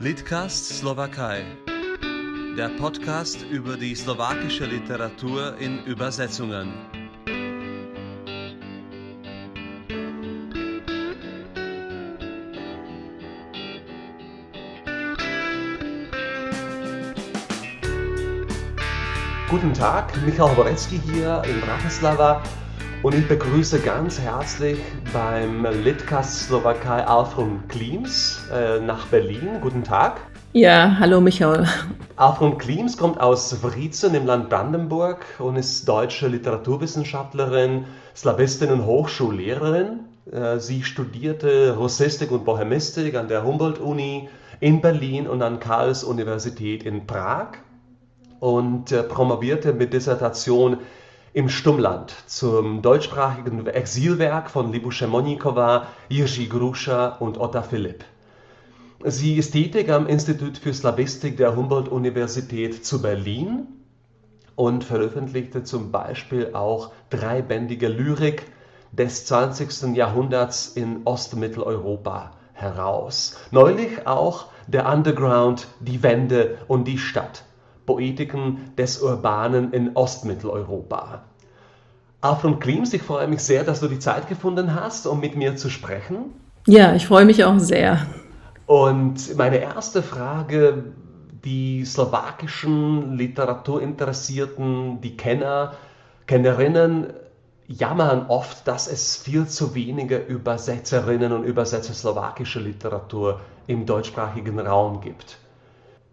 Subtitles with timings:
[0.00, 1.44] Litcast Slowakei.
[2.56, 6.72] Der Podcast über die slowakische Literatur in Übersetzungen.
[19.50, 22.40] Guten Tag, Michał Borecki hier in Bratislava
[23.02, 24.78] und ich begrüße ganz herzlich
[25.12, 29.60] beim Litcast Slowakei Alfred Klims äh, nach Berlin.
[29.60, 30.20] Guten Tag.
[30.52, 31.66] Ja, hallo Michael.
[32.16, 37.84] Alfred Klims kommt aus Wriezen im Land Brandenburg und ist deutsche Literaturwissenschaftlerin,
[38.16, 40.00] Slawistin und Hochschullehrerin.
[40.32, 44.28] Äh, sie studierte Russistik und Bohemistik an der Humboldt-Uni
[44.58, 47.58] in Berlin und an Karls Universität in Prag
[48.40, 50.78] und äh, promovierte mit Dissertation
[51.32, 58.04] im Stummland zum deutschsprachigen Exilwerk von Libusche Monikowa, Jiří Gruscha und Otta Philipp.
[59.04, 63.68] Sie ist tätig am Institut für Slawistik der Humboldt-Universität zu Berlin
[64.56, 68.50] und veröffentlichte zum Beispiel auch dreibändige Lyrik
[68.90, 69.94] des 20.
[69.94, 73.36] Jahrhunderts in Ostmitteleuropa heraus.
[73.50, 77.44] Neulich auch der Underground, die Wende und die Stadt
[77.88, 81.22] Poetiken des Urbanen in Ostmitteleuropa.
[82.20, 85.56] Alfred Klims, ich freue mich sehr, dass du die Zeit gefunden hast, um mit mir
[85.56, 86.34] zu sprechen.
[86.66, 88.06] Ja, ich freue mich auch sehr.
[88.66, 90.84] Und meine erste Frage,
[91.46, 95.72] die slowakischen Literaturinteressierten, die Kenner,
[96.26, 97.14] Kennerinnen
[97.68, 105.00] jammern oft, dass es viel zu wenige Übersetzerinnen und Übersetzer slowakischer Literatur im deutschsprachigen Raum
[105.00, 105.38] gibt.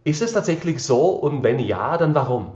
[0.06, 2.48] Ist es tatsächlich so und wenn ja, dann warum?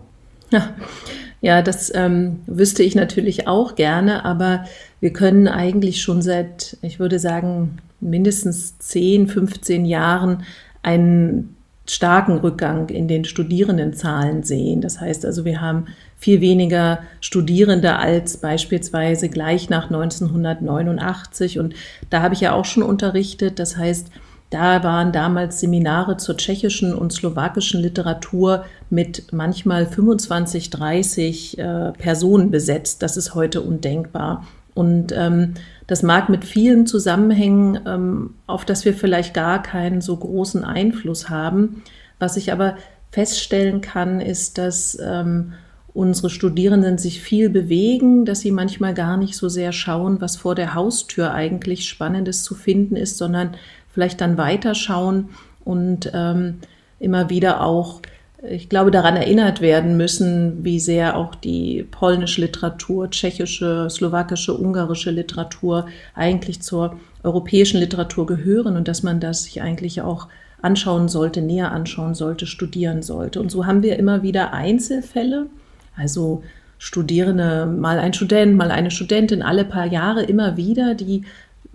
[1.41, 4.65] Ja, das ähm, wüsste ich natürlich auch gerne, aber
[4.99, 10.43] wir können eigentlich schon seit, ich würde sagen, mindestens 10, 15 Jahren
[10.83, 11.55] einen
[11.85, 14.81] starken Rückgang in den Studierendenzahlen sehen.
[14.81, 21.57] Das heißt also, wir haben viel weniger Studierende als beispielsweise gleich nach 1989.
[21.57, 21.73] Und
[22.09, 23.57] da habe ich ja auch schon unterrichtet.
[23.59, 24.11] Das heißt,
[24.49, 32.49] da waren damals Seminare zur tschechischen und slowakischen Literatur mit manchmal 25, 30 äh, Personen
[32.49, 33.03] besetzt.
[33.03, 34.47] Das ist heute undenkbar.
[34.73, 35.53] Und ähm,
[35.87, 41.29] das mag mit vielen zusammenhängen, ähm, auf das wir vielleicht gar keinen so großen Einfluss
[41.29, 41.83] haben.
[42.17, 42.77] Was ich aber
[43.11, 45.53] feststellen kann, ist, dass ähm,
[45.93, 50.55] unsere Studierenden sich viel bewegen, dass sie manchmal gar nicht so sehr schauen, was vor
[50.55, 53.55] der Haustür eigentlich Spannendes zu finden ist, sondern
[53.91, 55.29] vielleicht dann weiterschauen
[55.65, 56.59] und ähm,
[56.99, 58.01] immer wieder auch,
[58.47, 65.11] ich glaube, daran erinnert werden müssen, wie sehr auch die polnische Literatur, tschechische, slowakische, ungarische
[65.11, 70.27] Literatur eigentlich zur europäischen Literatur gehören und dass man das sich eigentlich auch
[70.61, 73.39] anschauen sollte, näher anschauen sollte, studieren sollte.
[73.39, 75.47] Und so haben wir immer wieder Einzelfälle,
[75.95, 76.43] also
[76.77, 81.23] Studierende, mal ein Student, mal eine Studentin, alle paar Jahre immer wieder, die,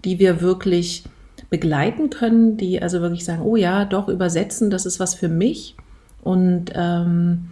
[0.03, 1.05] die wir wirklich
[1.55, 5.77] begleiten können, die also wirklich sagen, oh ja, doch übersetzen, das ist was für mich.
[6.21, 7.51] Und ähm,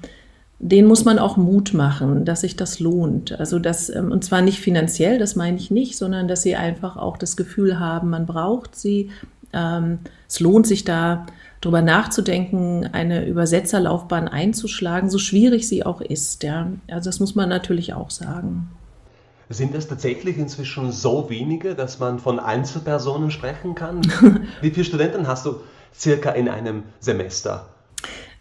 [0.58, 3.38] den muss man auch Mut machen, dass sich das lohnt.
[3.38, 6.96] Also das, ähm, und zwar nicht finanziell, das meine ich nicht, sondern dass sie einfach
[6.96, 9.10] auch das Gefühl haben, man braucht sie.
[9.52, 11.26] Ähm, es lohnt sich da
[11.60, 16.42] darüber nachzudenken, eine Übersetzerlaufbahn einzuschlagen, so schwierig sie auch ist.
[16.42, 16.72] Ja.
[16.90, 18.68] Also das muss man natürlich auch sagen.
[19.52, 24.00] Sind es tatsächlich inzwischen so wenige, dass man von Einzelpersonen sprechen kann?
[24.62, 25.56] Wie viele Studenten hast du
[25.94, 27.66] circa in einem Semester?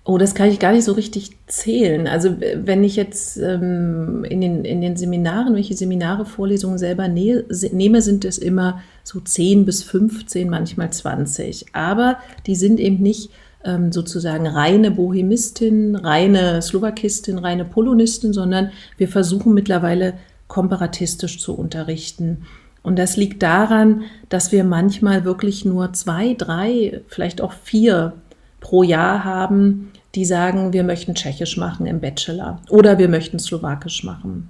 [0.03, 2.07] Oh, das kann ich gar nicht so richtig zählen.
[2.07, 7.43] Also wenn ich jetzt ähm, in, den, in den Seminaren, welche Seminare, Vorlesungen selber ne
[7.71, 11.67] nehme, sind es immer so 10 bis 15, manchmal 20.
[11.73, 12.17] Aber
[12.47, 13.31] die sind eben nicht
[13.63, 20.13] ähm, sozusagen reine Bohemistin, reine Slowakistin, reine Polonistin, sondern wir versuchen mittlerweile
[20.51, 22.45] komparatistisch zu unterrichten.
[22.83, 28.11] Und das liegt daran, dass wir manchmal wirklich nur zwei, drei, vielleicht auch vier
[28.59, 34.03] pro Jahr haben, die sagen, wir möchten Tschechisch machen im Bachelor oder wir möchten Slowakisch
[34.03, 34.49] machen.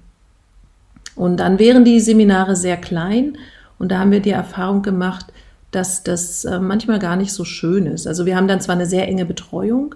[1.16, 3.38] Und dann wären die Seminare sehr klein
[3.78, 5.28] und da haben wir die Erfahrung gemacht,
[5.70, 8.08] dass das äh, manchmal gar nicht so schön ist.
[8.08, 9.94] Also wir haben dann zwar eine sehr enge Betreuung,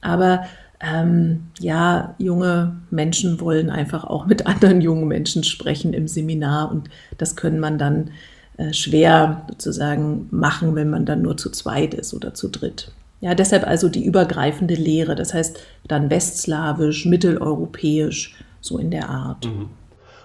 [0.00, 0.44] aber
[0.80, 6.90] ähm, ja, junge Menschen wollen einfach auch mit anderen jungen Menschen sprechen im Seminar und
[7.18, 8.10] das können man dann
[8.58, 12.92] äh, schwer sozusagen machen, wenn man dann nur zu zweit ist oder zu dritt.
[13.20, 15.58] Ja, deshalb also die übergreifende Lehre, das heißt
[15.88, 19.46] dann westslawisch, mitteleuropäisch, so in der Art.
[19.46, 19.70] Mhm.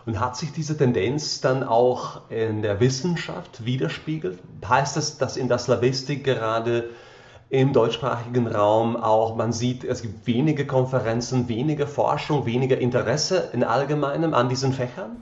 [0.06, 4.40] Und hat sich diese Tendenz dann auch in der Wissenschaft widerspiegelt?
[4.68, 6.90] Heißt das, dass in der Slavistik gerade
[7.52, 13.66] im deutschsprachigen Raum auch, man sieht, es gibt wenige Konferenzen, weniger Forschung, weniger Interesse in
[13.66, 15.18] allgemeinem an diesen Fächern?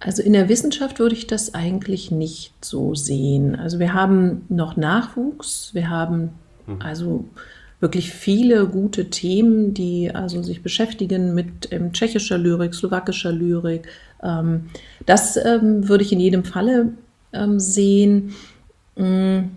[0.00, 3.54] Also in der Wissenschaft würde ich das eigentlich nicht so sehen.
[3.54, 6.30] Also wir haben noch Nachwuchs, wir haben
[6.66, 6.80] hm.
[6.80, 7.26] also
[7.80, 13.88] wirklich viele gute Themen, die also sich beschäftigen mit ähm, tschechischer Lyrik, slowakischer Lyrik.
[14.22, 14.70] Ähm,
[15.04, 16.94] das ähm, würde ich in jedem Falle
[17.34, 18.34] ähm, sehen.
[18.96, 19.50] Ähm,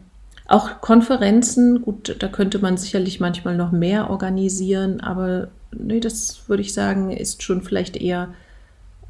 [0.51, 6.61] auch Konferenzen, gut, da könnte man sicherlich manchmal noch mehr organisieren, aber nee, das würde
[6.61, 8.29] ich sagen, ist schon vielleicht eher,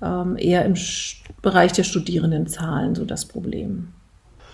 [0.02, 0.76] ähm, eher im
[1.42, 3.90] Bereich der Studierendenzahlen so das Problem.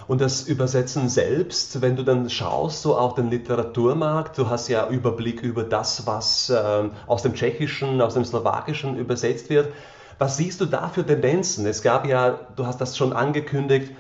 [0.08, 4.88] Und das Übersetzen selbst, wenn du dann schaust, so auf den Literaturmarkt, du hast ja
[4.88, 9.74] Überblick über das, was äh, aus dem Tschechischen, aus dem Slowakischen übersetzt wird.
[10.18, 11.66] Was siehst du da für Tendenzen?
[11.66, 13.92] Es gab ja, du hast das schon angekündigt,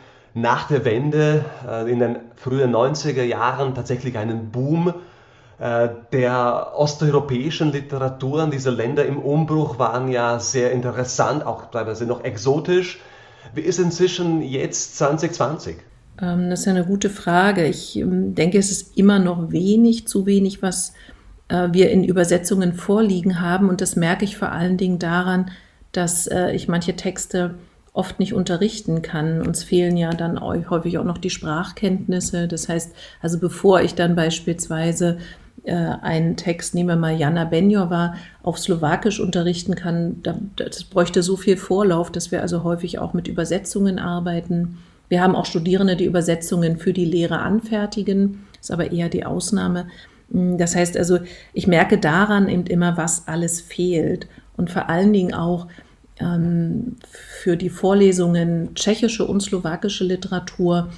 [0.41, 4.93] nach der Wende äh, in den frühen 90er Jahren tatsächlich einen Boom
[5.59, 8.51] äh, der osteuropäischen Literaturen.
[8.51, 12.99] Diese Länder im Umbruch waren ja sehr interessant, auch teilweise noch exotisch.
[13.55, 15.77] Wie ist inzwischen jetzt 2020?
[16.21, 17.65] Ähm, das ist eine gute Frage.
[17.65, 20.93] Ich ähm, denke, es ist immer noch wenig, zu wenig, was
[21.47, 23.69] äh, wir in Übersetzungen vorliegen haben.
[23.69, 25.49] Und das merke ich vor allen Dingen daran,
[25.93, 27.55] dass ich manche Texte
[27.97, 29.41] oft nicht unterrichten kann.
[29.41, 32.47] Uns fehlen ja dann häufig auch noch die Sprachkenntnisse.
[32.47, 35.17] Das heißt, also bevor ich dann beispielsweise
[35.63, 38.13] äh, einen Text, nehmen wir mal Jana Benjova,
[38.43, 40.21] auf Slowakisch unterrichten kann,
[40.55, 44.77] das bräuchte so viel Vorlauf, dass wir also häufig auch mit Übersetzungen arbeiten.
[45.09, 49.87] Wir haben auch Studierende, die Übersetzungen für die Lehre anfertigen, ist aber eher die Ausnahme.
[50.31, 51.17] Hm, das heißt also,
[51.53, 55.67] ich merke daran eben immer, was alles fehlt und vor allen Dingen auch
[56.19, 60.89] ähm, für die Vorlesungen tschechische und slowakische Literatur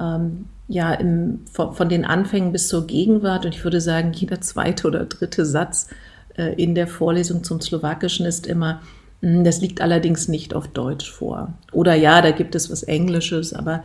[0.00, 4.40] ähm, ja im, von, von, den Anfängen bis zur Gegenwart und ich würde sagen, jeder
[4.40, 5.88] zweite oder dritte Satz
[6.36, 8.80] äh, in der Vorlesung zum Slowakischen ist immer
[9.24, 11.54] hm, das liegt allerdings nicht auf Deutsch vor.
[11.72, 13.82] Oder ja, da gibt es was Englisches, aber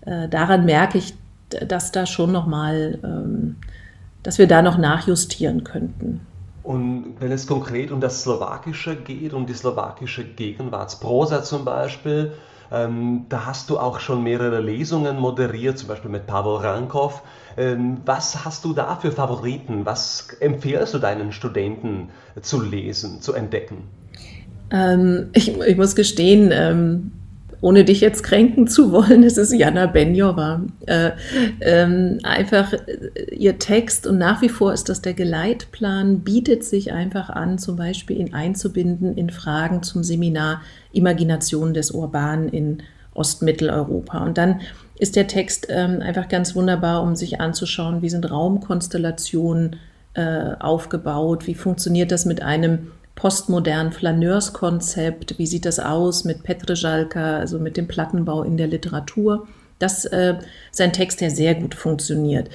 [0.00, 1.14] äh, daran merke ich,
[1.50, 3.56] dass da schon noch mal, ähm,
[4.22, 6.20] dass wir da noch nachjustieren könnten.
[6.68, 12.32] Und wenn es konkret um das Slowakische geht, um die slowakische Gegenwartsprosa zum Beispiel,
[12.70, 17.22] ähm, da hast du auch schon mehrere Lesungen moderiert, zum Beispiel mit Pavel Rankov.
[17.56, 19.86] Ähm, was hast du da für Favoriten?
[19.86, 22.10] Was empfiehlst du deinen Studenten
[22.42, 23.84] zu lesen, zu entdecken?
[24.70, 27.12] Ähm, ich, ich, muss gestehen, ähm,
[27.60, 30.62] ohne dich jetzt kränken zu wollen, es ist Jana Benjova.
[30.86, 31.10] Äh,
[31.60, 36.92] ähm, einfach äh, ihr Text und nach wie vor ist das der Geleitplan, bietet sich
[36.92, 40.62] einfach an, zum Beispiel ihn einzubinden in Fragen zum Seminar
[40.92, 42.82] Imagination des Urban in
[43.14, 44.24] Ostmitteleuropa.
[44.24, 44.60] Und dann
[44.98, 49.76] ist der Text ähm, einfach ganz wunderbar, um sich anzuschauen, wie sind Raumkonstellationen
[50.14, 55.38] äh, aufgebaut, wie funktioniert das mit einem postmodernen Flaneurskonzept.
[55.38, 59.48] Wie sieht das aus mit Petrejalka, also mit dem Plattenbau in der Literatur?
[59.80, 60.36] Das äh,
[60.70, 62.48] ist ein Text, der sehr gut funktioniert.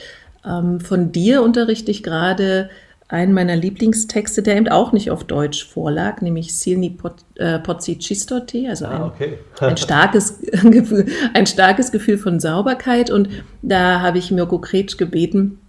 [0.45, 2.69] Ähm, von dir unterrichte ich gerade
[3.09, 6.97] einen meiner Lieblingstexte, der eben auch nicht auf Deutsch vorlag, nämlich Silni
[7.35, 9.39] äh, Pozzi Cistote, also ein, ah, okay.
[9.59, 13.11] ein, starkes Gefühl, ein starkes Gefühl von Sauberkeit.
[13.11, 13.27] Und
[13.61, 15.59] da habe ich Mirko Kretsch gebeten,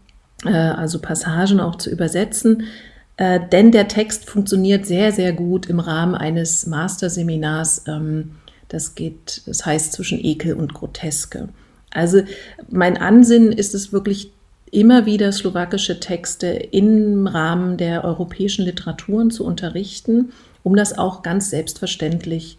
[0.45, 2.63] äh, also Passagen auch zu übersetzen.
[3.17, 7.85] Äh, denn der Text funktioniert sehr, sehr gut im Rahmen eines Masterseminars.
[7.87, 8.33] Ähm,
[8.69, 11.49] das geht, das heißt zwischen Ekel und Groteske.
[11.91, 12.23] Also
[12.69, 14.33] mein Ansinnen ist es wirklich
[14.73, 20.33] immer wieder slowakische Texte im Rahmen der europäischen Literaturen zu unterrichten,
[20.65, 22.59] um das auch ganz selbstverständlich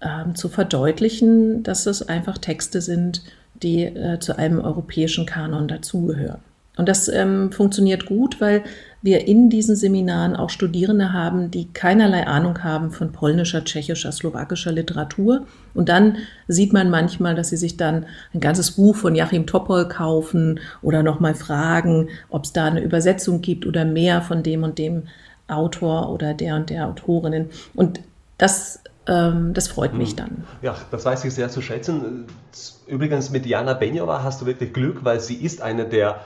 [0.00, 3.22] äh, zu verdeutlichen, dass es einfach Texte sind,
[3.62, 6.40] die äh, zu einem europäischen Kanon dazugehören.
[6.76, 8.64] Und das ähm, funktioniert gut, weil
[9.02, 14.72] wir in diesen Seminaren auch Studierende haben, die keinerlei Ahnung haben von polnischer, tschechischer, slowakischer
[14.72, 15.44] Literatur.
[15.74, 16.16] Und dann
[16.48, 21.02] sieht man manchmal, dass sie sich dann ein ganzes Buch von Joachim Topol kaufen oder
[21.02, 25.08] nochmal fragen, ob es da eine Übersetzung gibt oder mehr von dem und dem
[25.48, 27.50] Autor oder der und der Autorinnen.
[27.74, 28.00] Und
[28.38, 30.16] das ähm, das freut mich hm.
[30.16, 30.44] dann.
[30.62, 32.26] Ja, das weiß ich sehr zu schätzen.
[32.86, 36.20] Übrigens mit Jana Benjova hast du wirklich Glück, weil sie ist eine der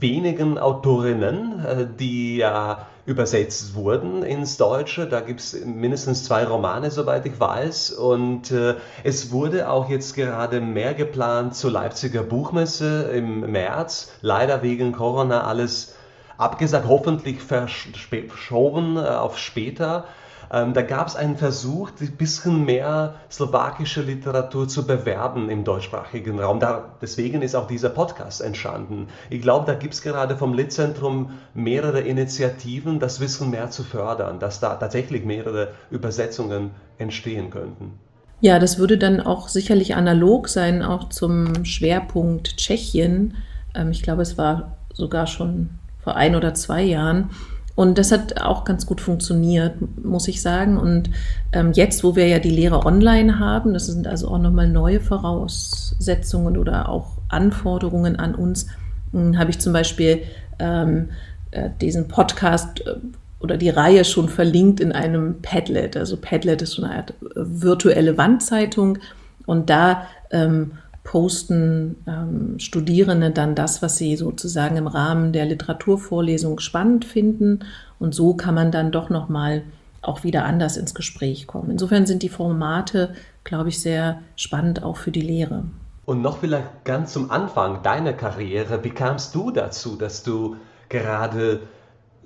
[0.00, 5.06] wenigen Autorinnen, äh, die ja übersetzt wurden ins Deutsche.
[5.06, 7.92] Da gibt es mindestens zwei Romane, soweit ich weiß.
[7.92, 14.12] Und äh, es wurde auch jetzt gerade mehr geplant zur Leipziger Buchmesse im März.
[14.22, 15.96] Leider wegen Corona alles
[16.38, 20.04] abgesagt, hoffentlich verschoben äh, auf später.
[20.52, 26.38] Ähm, da gab es einen Versuch, ein bisschen mehr slowakische Literatur zu bewerben im deutschsprachigen
[26.40, 26.60] Raum.
[26.60, 29.08] Da, deswegen ist auch dieser Podcast entstanden.
[29.30, 34.38] Ich glaube, da gibt es gerade vom Litzentrum mehrere Initiativen, das Wissen mehr zu fördern,
[34.38, 37.98] dass da tatsächlich mehrere Übersetzungen entstehen könnten.
[38.40, 43.36] Ja, das würde dann auch sicherlich analog sein, auch zum Schwerpunkt Tschechien.
[43.74, 45.70] Ähm, ich glaube, es war sogar schon
[46.02, 47.30] vor ein oder zwei Jahren.
[47.76, 50.78] Und das hat auch ganz gut funktioniert, muss ich sagen.
[50.78, 51.10] Und
[51.52, 55.00] ähm, jetzt, wo wir ja die Lehre online haben, das sind also auch nochmal neue
[55.00, 58.66] Voraussetzungen oder auch Anforderungen an uns,
[59.12, 60.22] hm, habe ich zum Beispiel
[60.60, 61.08] ähm,
[61.50, 62.94] äh, diesen Podcast äh,
[63.40, 65.96] oder die Reihe schon verlinkt in einem Padlet.
[65.96, 68.98] Also Padlet ist so eine Art äh, virtuelle Wandzeitung
[69.46, 70.72] und da ähm,
[71.04, 77.60] posten ähm, Studierende dann das, was sie sozusagen im Rahmen der Literaturvorlesung spannend finden
[77.98, 79.62] und so kann man dann doch noch mal
[80.02, 81.70] auch wieder anders ins Gespräch kommen.
[81.70, 85.64] Insofern sind die Formate, glaube ich, sehr spannend auch für die Lehre.
[86.04, 90.56] Und noch vielleicht ganz zum Anfang deiner Karriere, wie kamst du dazu, dass du
[90.88, 91.60] gerade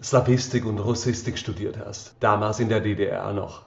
[0.03, 3.63] Slavistik und Russistik studiert hast, damals in der DDR noch.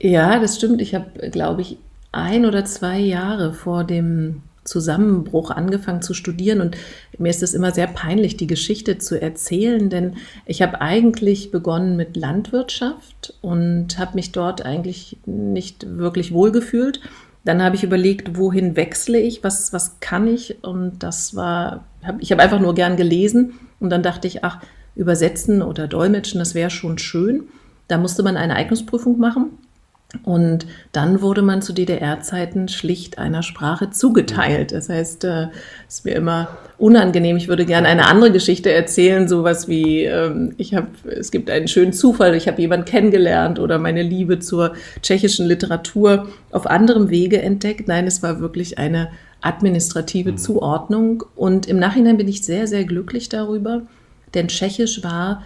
[0.00, 0.80] Ja, das stimmt.
[0.80, 1.78] Ich habe, glaube ich,
[2.10, 6.76] ein oder zwei Jahre vor dem Zusammenbruch angefangen zu studieren und
[7.18, 10.16] mir ist es immer sehr peinlich, die Geschichte zu erzählen, denn
[10.46, 17.00] ich habe eigentlich begonnen mit Landwirtschaft und habe mich dort eigentlich nicht wirklich wohlgefühlt.
[17.44, 21.84] Dann habe ich überlegt, wohin wechsle ich, was, was kann ich und das war,
[22.20, 24.60] ich habe einfach nur gern gelesen und dann dachte ich, ach,
[24.94, 27.44] übersetzen oder dolmetschen, das wäre schon schön.
[27.88, 29.58] Da musste man eine Eignungsprüfung machen.
[30.24, 34.72] Und dann wurde man zu DDR-Zeiten schlicht einer Sprache zugeteilt.
[34.72, 35.46] Das heißt, es äh,
[35.88, 37.36] ist mir immer unangenehm.
[37.36, 41.66] Ich würde gerne eine andere Geschichte erzählen, sowas wie ähm, ich habe, es gibt einen
[41.66, 47.40] schönen Zufall, ich habe jemanden kennengelernt oder meine Liebe zur tschechischen Literatur auf anderem Wege
[47.40, 47.88] entdeckt.
[47.88, 49.08] Nein, es war wirklich eine
[49.40, 50.38] administrative mhm.
[50.38, 51.24] Zuordnung.
[51.34, 53.82] Und im Nachhinein bin ich sehr, sehr glücklich darüber,
[54.34, 55.42] denn Tschechisch war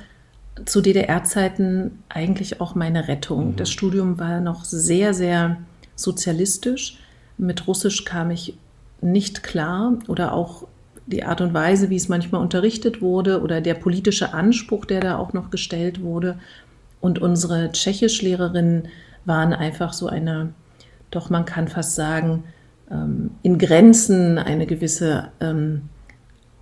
[0.65, 3.53] zu DDR-Zeiten eigentlich auch meine Rettung.
[3.53, 3.57] Mhm.
[3.57, 5.59] Das Studium war noch sehr, sehr
[5.95, 6.99] sozialistisch.
[7.39, 8.57] Mit Russisch kam ich
[9.01, 10.67] nicht klar oder auch
[11.07, 15.19] die Art und Weise, wie es manchmal unterrichtet wurde oder der politische Anspruch, der da
[15.19, 16.39] auch noch gestellt wurde.
[17.01, 18.89] Und unsere Tschechischlehrerinnen
[19.25, 20.55] waren einfach so eine,
[21.11, 22.45] doch man kann fast sagen,
[22.91, 25.83] ähm, in Grenzen eine gewisse ähm,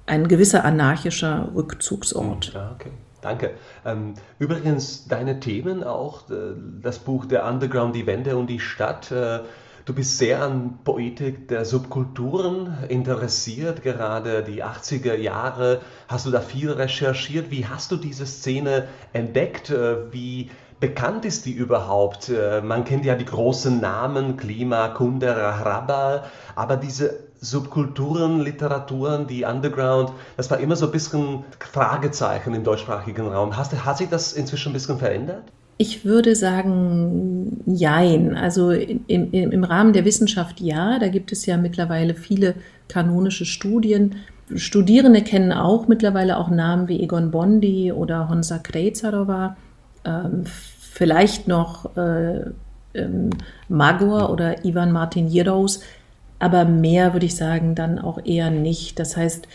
[0.07, 2.53] ein gewisser anarchischer Rückzugsort.
[2.53, 2.91] Ja, okay.
[3.25, 3.53] Danke.
[3.87, 6.53] Ähm, übrigens, deine Themen auch, äh,
[6.83, 9.11] das Buch Der Underground, die Wände und die Stadt.
[9.11, 9.41] Äh,
[9.87, 15.81] du bist sehr an Poetik der Subkulturen interessiert, gerade die 80er Jahre.
[16.07, 17.51] Hast du da viel recherchiert?
[17.51, 19.71] Wie hast du diese Szene entdeckt?
[19.71, 22.31] Äh, wie bekannt ist die überhaupt?
[22.63, 26.25] Man kennt ja die großen Namen, Klima, Kundera, Hrabal,
[26.57, 33.29] aber diese Subkulturen, Literaturen, die Underground, das war immer so ein bisschen Fragezeichen im deutschsprachigen
[33.29, 33.57] Raum.
[33.57, 35.45] Hast, hat sich das inzwischen ein bisschen verändert?
[35.77, 38.37] Ich würde sagen, jein.
[38.37, 40.99] Also im, im, im Rahmen der Wissenschaft ja.
[40.99, 42.55] Da gibt es ja mittlerweile viele
[42.89, 44.17] kanonische Studien.
[44.55, 49.57] Studierende kennen auch mittlerweile auch Namen wie Egon Bondi oder Honza Krejcarova.
[50.05, 52.45] Ähm, vielleicht noch äh,
[52.95, 53.31] ähm,
[53.69, 55.81] Magor oder Ivan Martin Jerows
[56.45, 58.99] aber mehr würde ich sagen dann auch eher nicht.
[58.99, 59.49] Das heißt,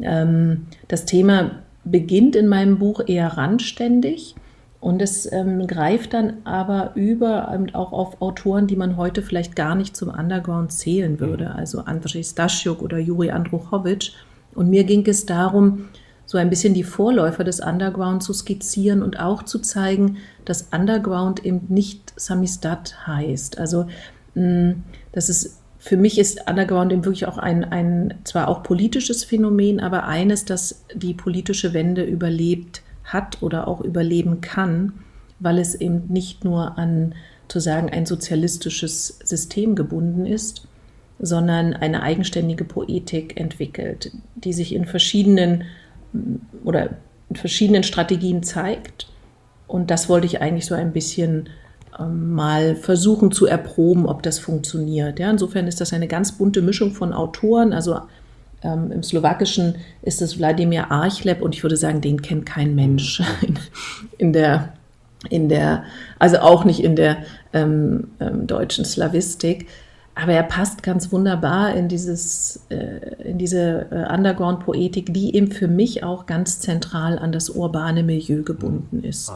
[0.00, 1.50] ähm, das Thema
[1.82, 4.36] beginnt in meinem Buch eher randständig
[4.78, 9.56] und es ähm, greift dann aber über ähm, auch auf Autoren, die man heute vielleicht
[9.56, 11.56] gar nicht zum Underground zählen würde, mhm.
[11.56, 14.12] also Andrzej Stasiuk oder Juri Andruchowitsch.
[14.54, 15.88] Und mir ging es darum,
[16.24, 21.44] so ein bisschen die Vorläufer des Underground zu skizzieren und auch zu zeigen, dass Underground
[21.44, 23.58] eben nicht Samistat heißt.
[23.58, 23.88] Also,
[24.36, 24.74] mh,
[25.10, 29.80] dass es für mich ist Underground eben wirklich auch ein, ein zwar auch politisches Phänomen,
[29.80, 34.92] aber eines, das die politische Wende überlebt hat oder auch überleben kann,
[35.38, 37.14] weil es eben nicht nur an
[37.46, 40.66] zu sagen ein sozialistisches System gebunden ist,
[41.18, 45.64] sondern eine eigenständige Poetik entwickelt, die sich in verschiedenen
[46.64, 46.90] oder
[47.30, 49.08] in verschiedenen Strategien zeigt.
[49.66, 51.48] Und das wollte ich eigentlich so ein bisschen
[52.06, 55.18] mal versuchen zu erproben, ob das funktioniert.
[55.18, 57.72] Ja, insofern ist das eine ganz bunte Mischung von Autoren.
[57.72, 57.98] Also
[58.62, 63.20] ähm, im Slowakischen ist es Wladimir Archleb und ich würde sagen, den kennt kein Mensch
[63.42, 63.58] in,
[64.18, 64.72] in der,
[65.28, 65.84] in der,
[66.18, 67.18] also auch nicht in der
[67.52, 69.66] ähm, ähm, deutschen Slavistik.
[70.14, 75.68] Aber er passt ganz wunderbar in, dieses, äh, in diese äh, Underground-Poetik, die eben für
[75.68, 79.32] mich auch ganz zentral an das urbane Milieu gebunden ist.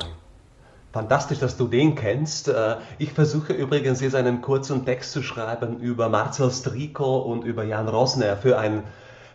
[0.92, 2.48] Fantastisch, dass du den kennst.
[2.48, 7.64] Äh, ich versuche übrigens jetzt einen kurzen Text zu schreiben über Marcel Striko und über
[7.64, 8.82] Jan Rosner für, ein,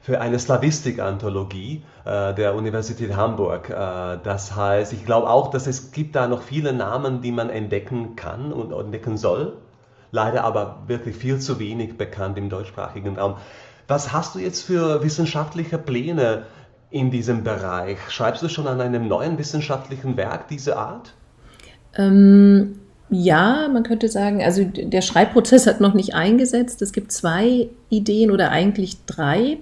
[0.03, 3.71] für eine Slavistik-Anthologie äh, der Universität Hamburg.
[3.71, 7.49] Äh, das heißt, ich glaube auch, dass es gibt da noch viele Namen, die man
[7.49, 9.57] entdecken kann und entdecken soll.
[10.11, 13.37] Leider aber wirklich viel zu wenig bekannt im deutschsprachigen Raum.
[13.87, 16.45] Was hast du jetzt für wissenschaftliche Pläne
[16.91, 17.97] in diesem Bereich?
[18.11, 21.13] Schreibst du schon an einem neuen wissenschaftlichen Werk dieser Art?
[21.95, 22.79] Ähm,
[23.09, 26.81] ja, man könnte sagen, also der Schreibprozess hat noch nicht eingesetzt.
[26.81, 29.57] Es gibt zwei Ideen oder eigentlich drei.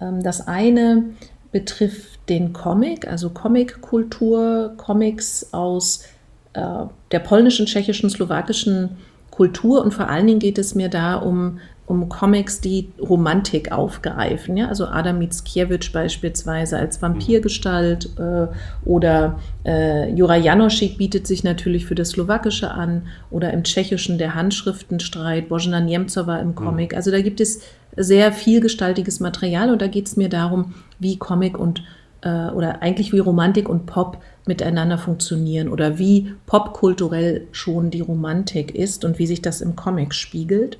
[0.00, 1.04] Ähm, das eine
[1.50, 6.04] betrifft den Comic, also Comic-Kultur, Comics aus
[6.52, 8.96] äh, der polnischen, tschechischen, slowakischen
[9.30, 14.56] Kultur und vor allen Dingen geht es mir da um um Comics, die Romantik aufgreifen.
[14.56, 14.68] Ja?
[14.68, 18.46] Also Adam Mickiewicz beispielsweise als Vampirgestalt äh,
[18.86, 24.34] oder äh, Jura Janoschik bietet sich natürlich für das Slowakische an oder im Tschechischen der
[24.34, 26.92] Handschriftenstreit, Božena Němcová im Comic.
[26.92, 26.96] Mhm.
[26.96, 27.60] Also da gibt es
[27.96, 31.82] sehr vielgestaltiges Material und da geht es mir darum, wie Comic und
[32.22, 38.74] äh, oder eigentlich wie Romantik und Pop miteinander funktionieren oder wie popkulturell schon die Romantik
[38.74, 40.78] ist und wie sich das im Comic spiegelt.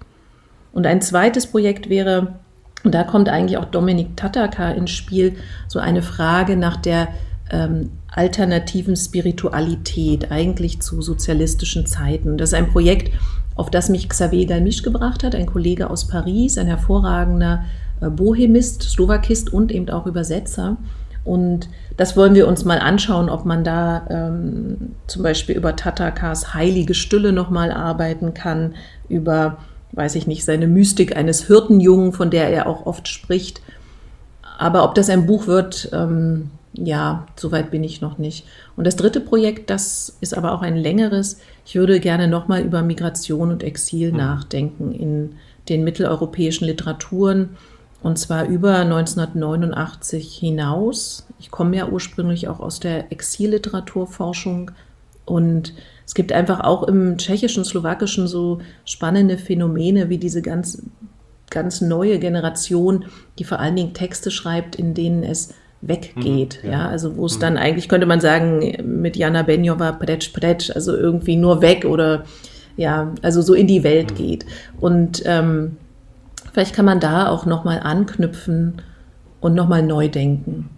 [0.75, 2.35] Und ein zweites Projekt wäre,
[2.83, 5.37] und da kommt eigentlich auch Dominik Tataka ins Spiel,
[5.69, 7.09] so eine Frage nach der
[7.50, 12.37] ähm, alternativen Spiritualität, eigentlich zu sozialistischen Zeiten.
[12.37, 13.14] Das ist ein Projekt,
[13.54, 17.64] auf das mich Xavier Galmisch gebracht hat, ein Kollege aus Paris, ein hervorragender
[18.00, 20.76] äh, Bohemist, Slowakist und eben auch Übersetzer.
[21.23, 26.52] Und das wollen wir uns mal anschauen, ob man da ähm, zum Beispiel über Tatakas
[26.52, 28.75] heilige Stille nochmal arbeiten kann,
[29.09, 29.59] über
[29.95, 33.63] weiß ich nicht, seine Mystik eines Hirtenjungen, von der er auch oft spricht.
[34.59, 38.47] Aber ob das ein Buch wird, ähm, ja, soweit bin ich noch nicht.
[38.77, 41.39] Und das dritte Projekt, das ist aber auch ein längeres.
[41.65, 44.19] Ich würde gerne nochmal über Migration und Exil mhm.
[44.19, 45.37] nachdenken in
[45.69, 47.51] den mitteleuropäischen Literaturen.
[48.03, 51.27] Und zwar über 1989 hinaus.
[51.39, 54.73] Ich komme ja ursprünglich auch aus der Exilliteraturforschung
[55.25, 55.73] und
[56.07, 60.83] es gibt einfach auch im tschechischen, slowakischen so spannende Phänomene wie diese ganz,
[61.51, 63.07] ganz neue Generation,
[63.38, 66.61] die vor allen Dingen Texte schreibt, in denen es weggeht.
[66.62, 66.79] Mhm, ja.
[66.79, 66.88] ja.
[66.88, 67.40] also wo es mhm.
[67.40, 72.25] dann eigentlich, könnte man sagen, mit Jana Benjova pretsch pretsch, also irgendwie nur weg oder
[72.77, 74.14] ja, also so in die Welt mhm.
[74.17, 74.47] geht.
[74.81, 75.77] Und ähm,
[76.53, 78.83] vielleicht kann man da auch nochmal anknüpfen
[79.40, 80.71] und nochmal neu denken.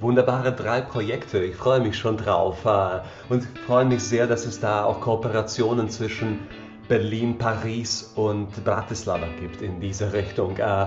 [0.00, 3.00] Wunderbare drei Projekte, ich freue mich schon drauf äh,
[3.32, 6.40] und freue mich sehr, dass es da auch Kooperationen zwischen
[6.86, 10.58] Berlin, Paris und Bratislava gibt in diese Richtung.
[10.58, 10.86] Äh,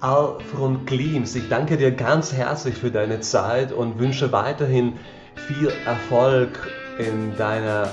[0.00, 4.94] Alfred Klims, ich danke dir ganz herzlich für deine Zeit und wünsche weiterhin
[5.34, 6.68] viel Erfolg
[6.98, 7.90] in deiner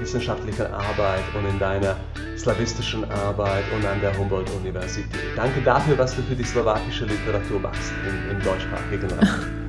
[0.00, 1.96] wissenschaftlichen Arbeit und in deiner
[2.36, 5.36] slawistischen Arbeit und an der Humboldt-Universität.
[5.36, 7.92] Danke dafür, was du für die slowakische Literatur machst
[8.30, 9.59] im deutschsprachigen Raum.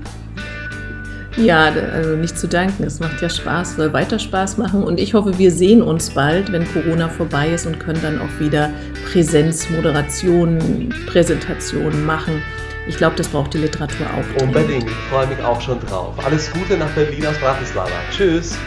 [1.37, 2.83] Ja, also nicht zu danken.
[2.83, 4.83] Es macht ja Spaß, soll weiter Spaß machen.
[4.83, 8.39] Und ich hoffe, wir sehen uns bald, wenn Corona vorbei ist und können dann auch
[8.39, 8.69] wieder
[9.11, 12.41] Präsenzmoderationen, Präsentationen machen.
[12.87, 14.41] Ich glaube, das braucht die Literatur auch.
[14.41, 14.83] Unbedingt.
[14.83, 16.13] Ich freue mich auch schon drauf.
[16.25, 17.91] Alles Gute nach Berlin aus Bratislava.
[18.11, 18.57] Tschüss.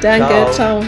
[0.00, 0.80] Danke, ciao.
[0.80, 0.84] ciao.